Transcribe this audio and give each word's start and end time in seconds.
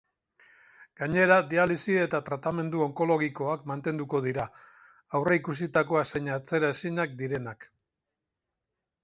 Gainera, 1.01 1.35
dialisi 1.51 1.97
eta 2.05 2.21
tratamendu 2.29 2.81
onkologikoak 2.85 3.67
mantenduko 3.73 4.23
dira, 4.27 4.47
aurreikusitakoak 5.21 6.11
zein 6.15 6.33
atzeraezinak 6.39 7.15
direnak. 7.23 7.71